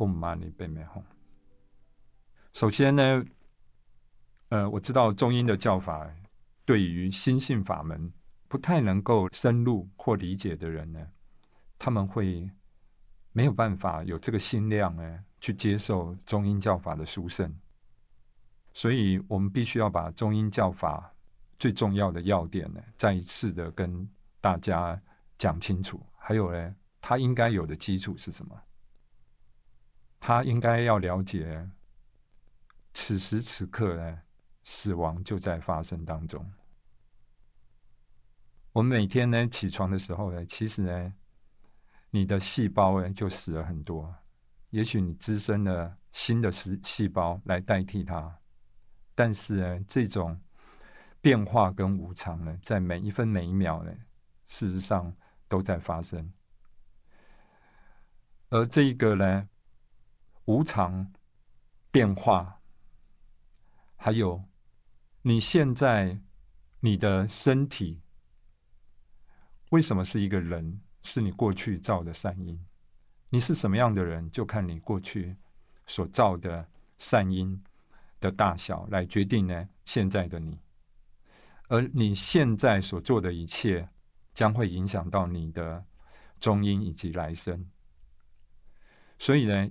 [0.00, 1.02] Om Mani p a m e Hum。
[2.54, 3.22] 首先呢，
[4.48, 6.10] 呃，我知道中英的教法
[6.64, 8.10] 对于心性法门
[8.48, 11.06] 不太能够深入或理解的人呢，
[11.78, 12.50] 他们会
[13.32, 17.54] 没有办法有这个心量呢，去接受中英教法的殊胜。
[18.72, 21.14] 所以我们必须要把中英教法
[21.58, 24.08] 最重要的要点呢，再一次的跟
[24.40, 24.98] 大家
[25.36, 26.02] 讲清楚。
[26.16, 28.58] 还有呢，他应该有的基础是什么？
[30.20, 31.66] 他应该要了解，
[32.92, 34.20] 此时此刻呢，
[34.62, 36.48] 死亡就在发生当中。
[38.72, 41.14] 我们每天呢起床的时候呢，其实呢，
[42.10, 44.14] 你的细胞呢就死了很多。
[44.68, 48.38] 也许你滋生了新的细细胞来代替它，
[49.14, 50.38] 但是呢，这种
[51.22, 53.90] 变化跟无常呢，在每一分每一秒呢，
[54.46, 55.12] 事实上
[55.48, 56.30] 都在发生。
[58.50, 59.48] 而这一个呢？
[60.50, 61.12] 无常
[61.92, 62.60] 变化，
[63.94, 64.42] 还有
[65.22, 66.20] 你现在
[66.80, 68.00] 你的身体
[69.68, 70.80] 为什么是一个人？
[71.02, 72.66] 是你过去造的善因。
[73.28, 75.36] 你是什么样的人，就看你过去
[75.86, 77.62] 所造的善因
[78.18, 79.68] 的大小来决定呢？
[79.84, 80.58] 现在的你，
[81.68, 83.88] 而你现在所做的一切，
[84.34, 85.84] 将会影响到你的
[86.40, 87.70] 中因以及来生。
[89.16, 89.70] 所以呢？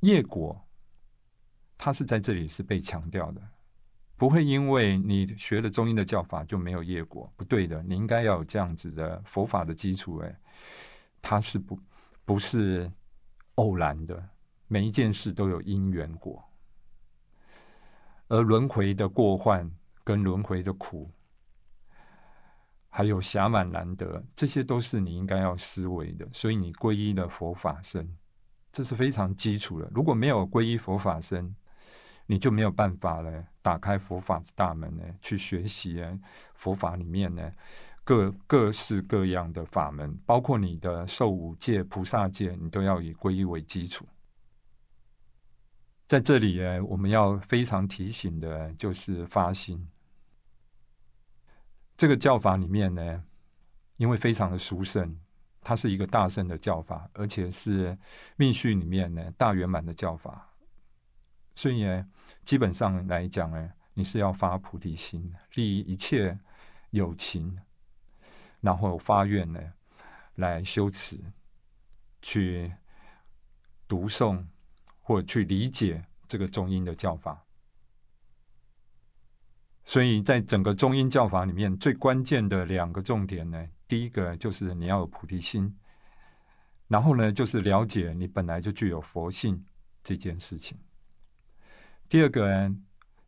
[0.00, 0.58] 业果，
[1.76, 3.40] 它是在这里是被强调的，
[4.16, 7.82] 不会因为你学了中医的教法就没有业果，不对的。
[7.82, 10.40] 你应该要有这样子的佛法的基础，哎，
[11.20, 11.78] 它是不
[12.24, 12.90] 不是
[13.56, 14.28] 偶然的，
[14.68, 16.42] 每一件事都有因缘果，
[18.28, 19.70] 而轮回的过患
[20.02, 21.10] 跟轮回的苦，
[22.88, 26.26] 还有暇满难得，这些都是你应该要思维的。
[26.32, 28.16] 所以你皈依的佛法僧。
[28.72, 29.90] 这是非常基础的。
[29.92, 31.54] 如果没有皈依佛法僧，
[32.26, 36.00] 你就没有办法呢，打开佛法的大门呢，去学习
[36.54, 37.50] 佛法里面呢
[38.04, 44.06] 各各式各样的法门，包括你的受五戒、菩萨戒，你都要以皈依为基础。
[46.06, 49.88] 在这里呢，我们要非常提醒的就是发心。
[51.96, 53.24] 这个教法里面呢，
[53.96, 55.16] 因为非常的殊胜。
[55.62, 57.96] 它是一个大圣的教法，而且是
[58.36, 60.50] 命序里面呢大圆满的教法，
[61.54, 61.84] 所以，
[62.44, 66.38] 基本上来讲呢，你是要发菩提心，利益一切
[66.90, 67.58] 有情，
[68.60, 69.60] 然后发愿呢，
[70.36, 71.20] 来修持，
[72.22, 72.72] 去
[73.86, 74.44] 读诵
[75.02, 77.44] 或去理解这个中音的教法。
[79.84, 83.68] 所以在整个中音教法里面，最关键的两个重点呢。
[83.90, 85.76] 第一个就是你要有菩提心，
[86.86, 89.64] 然后呢，就是了解你本来就具有佛性
[90.04, 90.78] 这件事情。
[92.08, 92.76] 第二个呢，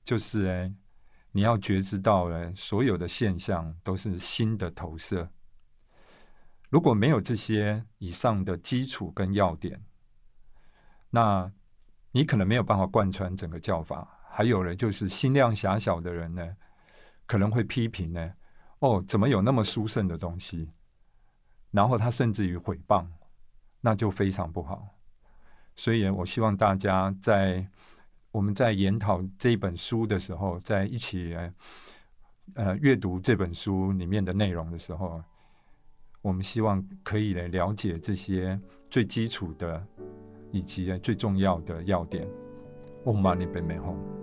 [0.05, 0.73] 就是
[1.33, 5.28] 你要觉知到呢，所有的现象都是心的投射。
[6.71, 9.83] 如果没有这些以上的基础跟要点，
[11.11, 11.50] 那
[12.12, 14.09] 你可能没有办法贯穿整个教法。
[14.31, 16.56] 还有呢，就是心量狭小的人呢，
[17.27, 18.33] 可能会批评呢。
[18.82, 20.69] 哦，怎么有那么殊胜的东西？
[21.70, 23.06] 然后他甚至于毁谤，
[23.81, 24.88] 那就非常不好。
[25.76, 27.65] 所以，我希望大家在
[28.32, 31.32] 我们在研讨这本书的时候，在一起
[32.54, 35.22] 呃阅读这本书里面的内容的时候，
[36.20, 38.60] 我们希望可以来了解这些
[38.91, 39.87] 最基础的
[40.50, 42.26] 以及最重要的要点。
[43.04, 44.22] Om Mani Padme Hum。